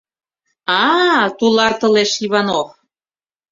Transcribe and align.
А?— 0.81 0.85
тулартылеш 1.37 2.11
Иванов. 2.25 2.67